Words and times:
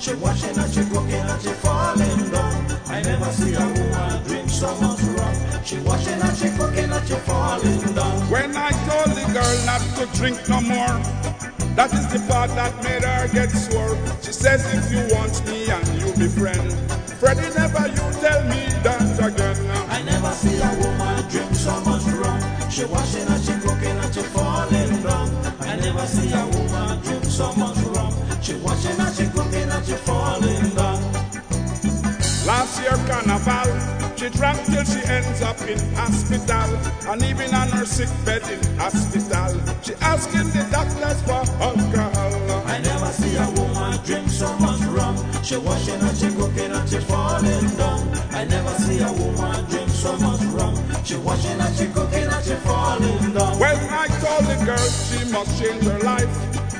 She 0.00 0.14
washing 0.14 0.58
and 0.58 0.72
she 0.74 0.82
cooking 0.84 1.12
and 1.12 1.42
she 1.42 1.50
falling 1.50 2.30
down. 2.30 2.66
I 2.86 3.00
never 3.02 3.30
see 3.32 3.54
a 3.54 3.60
woman 3.60 4.22
drink 4.24 4.48
so 4.50 4.74
much 4.80 5.00
rum. 5.02 5.62
She 5.62 5.78
washing 5.80 6.20
and 6.20 6.36
she 6.36 6.48
cooking 6.56 6.90
and 6.90 7.06
she 7.06 7.14
falling 7.14 7.94
down. 7.94 8.20
When 8.28 8.56
I 8.56 8.70
told 8.88 9.16
the 9.16 9.24
girl 9.32 9.56
not 9.66 9.80
to 9.96 10.18
drink 10.18 10.48
no 10.48 10.60
more, 10.60 10.96
that 11.76 11.92
is 11.92 12.06
the 12.12 12.18
part 12.28 12.50
that 12.56 12.82
made 12.82 13.04
her 13.04 13.28
get 13.28 13.50
sore. 13.50 13.96
She 14.20 14.32
says 14.32 14.64
if 14.74 14.90
you 14.90 15.14
want 15.14 15.46
me 15.46 15.70
and 15.70 15.86
you 16.00 16.12
be 16.16 16.28
friend, 16.28 16.72
Freddy 17.20 17.48
never 17.54 17.86
you 17.86 18.06
tell 18.18 18.42
me 18.48 18.66
that 18.82 19.20
again. 19.20 19.56
I 19.88 20.02
never 20.02 20.32
see 20.32 20.56
a 20.60 20.70
woman 20.80 21.28
drink 21.28 21.54
so 21.54 21.78
much 21.84 22.04
rum. 22.18 22.40
She 22.70 22.84
washing 22.86 23.28
and 23.28 23.44
she 23.44 23.52
cooking 23.60 23.96
and 23.96 24.14
she 24.14 24.22
falling 24.22 25.02
down. 25.02 25.28
I 25.60 25.76
never 25.76 26.06
see 26.06 26.32
a 26.32 26.39
she 29.90 29.96
falling 29.96 30.70
down. 30.78 31.02
Last 32.46 32.80
year 32.80 32.94
carnival, 33.10 33.70
she 34.16 34.28
drank 34.30 34.64
till 34.66 34.84
she 34.84 35.02
ends 35.10 35.42
up 35.42 35.60
in 35.62 35.78
hospital, 35.96 36.70
and 37.10 37.22
even 37.24 37.52
on 37.52 37.68
her 37.70 37.84
sick 37.84 38.08
bed 38.24 38.42
in 38.48 38.62
hospital, 38.78 39.50
she 39.82 39.94
asking 40.00 40.48
the 40.54 40.62
doctors 40.70 41.20
for 41.26 41.42
alcohol. 41.58 42.32
I 42.66 42.78
never 42.78 43.06
see 43.06 43.34
a 43.34 43.50
woman 43.58 43.98
drink 44.04 44.28
so 44.28 44.46
much 44.58 44.80
rum. 44.94 45.16
She 45.42 45.56
washing 45.56 46.00
and 46.00 46.16
she 46.16 46.28
cooking 46.38 46.70
and 46.70 46.88
she 46.88 47.00
falling 47.00 47.66
down. 47.74 48.00
I 48.30 48.44
never 48.44 48.74
see 48.78 49.00
a 49.00 49.10
woman 49.10 49.64
drink 49.70 49.90
so 49.90 50.16
much 50.18 50.42
rum. 50.54 50.74
She 51.02 51.16
washing 51.16 51.60
and 51.60 51.74
she 51.74 51.86
cooking 51.86 52.28
and 52.30 52.44
she 52.44 52.54
falling 52.62 53.32
down. 53.34 53.58
Well, 53.58 53.80
I 53.90 54.06
told 54.22 54.44
the 54.46 54.64
girl 54.64 54.88
she 55.10 55.24
must 55.32 55.58
change 55.60 55.82
her 55.82 55.98
life. 55.98 56.30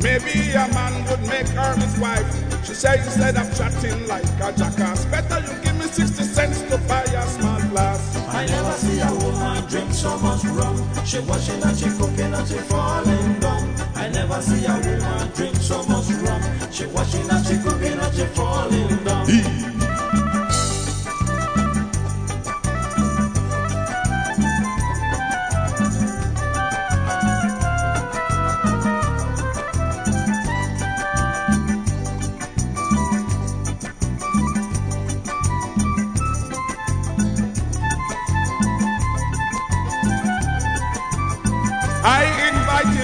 Maybe 0.00 0.52
a 0.52 0.68
man 0.68 1.04
would 1.10 1.26
make 1.28 1.48
her 1.48 1.74
his 1.76 1.98
wife. 1.98 2.51
She 2.64 2.74
said 2.74 3.00
instead 3.00 3.36
of 3.36 3.56
chatting 3.56 4.06
like 4.06 4.24
a 4.24 4.52
jackass, 4.52 5.04
better 5.06 5.40
you 5.40 5.62
give 5.62 5.76
me 5.76 5.86
60 5.86 6.22
cents 6.22 6.62
to 6.62 6.78
buy 6.86 7.02
a 7.02 7.26
small 7.26 7.60
glass. 7.70 8.16
I 8.28 8.46
never 8.46 8.72
see 8.72 9.00
a 9.00 9.12
woman 9.12 9.66
drink 9.66 9.92
so 9.92 10.16
much 10.18 10.44
rum. 10.44 10.76
She 11.04 11.18
washing 11.20 11.62
and 11.62 11.76
she 11.76 11.90
cooking 11.90 12.32
and 12.32 12.48
she 12.48 12.58
falling 12.70 13.40
down. 13.40 13.74
I 13.96 14.08
never 14.08 14.40
see 14.40 14.64
a 14.64 14.74
woman 14.74 15.32
drink 15.34 15.56
so 15.56 15.82
much 15.84 16.08
rum. 16.22 16.42
She 16.70 16.86
washing 16.86 17.28
and 17.28 17.46
she 17.46 17.56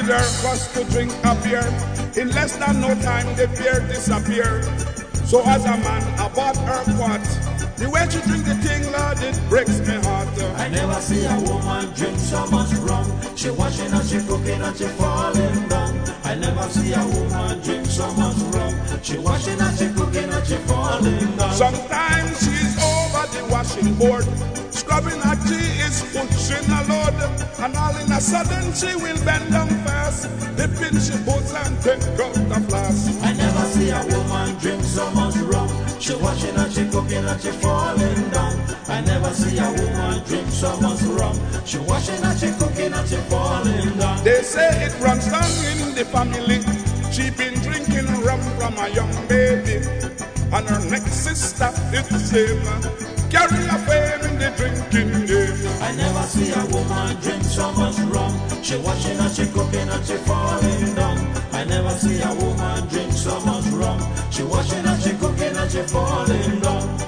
invited 0.09 0.41
her 0.43 0.85
to 0.85 0.91
drink 0.91 1.13
a 1.25 1.35
beer. 1.43 1.65
In 2.21 2.31
less 2.31 2.57
than 2.57 2.81
no 2.81 2.95
time, 3.03 3.27
the 3.37 3.47
beer 3.59 3.81
disappeared. 3.89 4.65
So 5.27 5.43
as 5.45 5.65
a 5.65 5.77
man, 5.77 6.03
I 6.19 6.29
bought 6.29 6.57
her 6.57 6.83
quart. 6.97 7.23
The 7.77 7.89
way 7.91 8.09
she 8.11 8.21
drink 8.23 8.45
the 8.45 8.55
thing, 8.57 8.91
Lord, 8.91 9.21
it 9.23 9.39
breaks 9.49 9.79
my 9.87 10.01
heart. 10.03 10.29
I 10.57 10.69
never 10.69 10.95
see 11.01 11.25
a 11.25 11.37
woman 11.41 11.93
drink 11.95 12.19
so 12.19 12.47
much 12.47 12.73
rum. 12.89 13.07
She 13.37 13.51
washing 13.51 13.93
and 13.93 14.09
she 14.09 14.19
cooking 14.27 14.63
and 14.63 14.77
she 14.77 14.89
falling 14.97 15.69
down. 15.69 15.95
I 16.25 16.35
never 16.35 16.69
see 16.71 16.93
a 16.93 17.05
woman 17.05 17.61
drink 17.61 17.87
so 17.87 18.11
much 18.15 18.37
rum. 18.55 18.75
She 19.03 19.19
washing 19.19 19.61
and 19.61 19.79
she 19.79 19.89
cooking 19.93 20.31
and 20.31 20.47
she 20.47 20.57
falling 20.67 21.37
down. 21.37 21.53
Sometimes 21.53 22.39
she's 22.41 22.75
over 22.83 23.25
the 23.31 23.47
washing 23.51 23.95
board. 23.95 24.25
Scrubbing 24.75 25.21
her 25.21 25.37
tea 25.47 25.71
is 25.85 26.03
pushing 26.17 26.67
a 26.73 26.81
load. 26.89 27.15
And 27.61 27.77
all 27.77 27.95
in 27.97 28.11
a 28.11 28.21
sudden 28.21 28.73
she 28.73 28.97
will 28.97 29.23
bend 29.25 29.53
down 29.53 29.69
she 30.97 31.17
puts 31.25 31.53
and 31.53 31.77
take 31.83 32.03
out 32.21 32.35
the 32.35 32.61
flask. 32.69 33.21
I 33.23 33.33
never 33.35 33.65
see 33.69 33.91
a 33.91 34.01
woman 34.07 34.57
drink 34.59 34.83
so 34.85 35.11
much 35.11 35.37
rum. 35.37 35.69
She 36.01 36.15
washing 36.17 36.57
and 36.57 36.73
she 36.73 36.89
cooking 36.89 37.25
and 37.25 37.41
she 37.41 37.51
falling 37.51 38.31
down. 38.31 38.57
I 38.89 39.01
never 39.03 39.31
see 39.35 39.59
a 39.59 39.69
woman 39.69 40.25
drink 40.25 40.49
so 40.49 40.81
much 40.81 41.03
rum. 41.03 41.37
She 41.67 41.79
washing 41.79 42.23
and 42.23 42.39
she 42.39 42.51
cooking 42.53 42.93
and 42.93 43.09
she 43.09 43.17
falling 43.29 43.99
down. 43.99 44.25
They 44.25 44.43
say 44.43 44.87
it 44.87 44.99
runs 45.01 45.27
down 45.27 45.51
in 45.73 45.95
the 45.95 46.05
family. 46.07 46.61
She 47.13 47.31
been 47.31 47.55
drinking 47.61 48.09
rum 48.23 48.41
from 48.57 48.79
a 48.79 48.89
young 48.89 49.13
baby. 49.29 49.85
And 50.51 50.69
her 50.69 50.81
next 50.89 51.13
sister 51.13 51.71
is 51.93 52.09
the 52.09 52.19
same. 52.19 53.18
Carry 53.31 53.67
a 53.67 53.79
fame 53.85 54.31
in 54.31 54.39
the 54.39 54.51
drinking 54.57 55.27
game. 55.27 55.83
I 55.83 55.95
never 55.95 56.23
see 56.23 56.51
a 56.51 56.65
woman 56.73 57.17
drink 57.21 57.45
so 57.45 57.71
much 57.73 57.99
rum. 58.09 58.33
She 58.63 58.77
washing 58.77 59.19
and 59.19 59.33
she 59.33 59.47
cooking 59.47 59.89
and 59.89 60.07
she 60.07 60.17
falling 60.17 60.95
down. 60.95 61.19
I 61.53 61.65
never 61.65 61.91
see 61.91 62.21
a 62.23 62.35
woman 62.35 62.89
drink 62.89 63.13
so 63.13 63.39
much 63.41 63.67
rum. 63.67 64.01
She 64.31 64.43
washing 64.45 64.85
and 64.87 65.03
she 65.03 65.11
cooking 65.17 65.57
and 65.57 65.71
she 65.71 65.83
falling 65.83 66.61
down. 66.61 67.08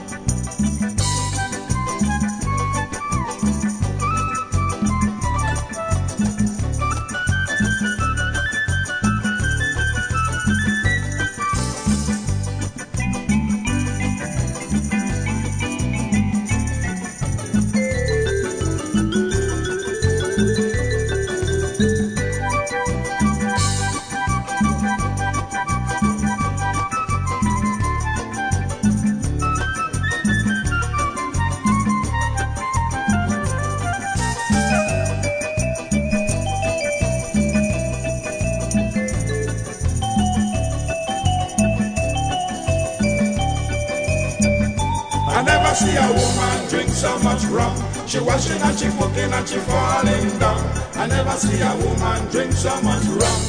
Never 45.70 45.84
see 45.84 45.96
a 45.96 46.08
woman 46.08 46.68
drink 46.68 46.90
so 46.90 47.18
much 47.20 47.44
rum. 47.44 47.76
She 48.06 48.18
washing 48.18 48.60
and 48.60 48.76
she 48.76 48.88
cooking 48.98 49.32
and 49.32 49.48
she 49.48 49.58
falling 49.58 50.38
down. 50.38 50.58
I 50.94 51.06
never 51.06 51.30
see 51.30 51.60
a 51.60 51.76
woman 51.76 52.28
drink 52.30 52.52
so 52.52 52.74
much 52.82 53.04
rum. 53.04 53.40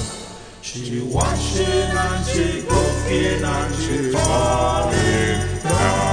She 0.61 1.01
washing 1.01 1.65
and 1.65 2.25
she 2.25 2.61
cooking 2.61 3.43
and 3.43 3.75
she 3.75 4.11
falling 4.11 5.63
down. 5.63 6.10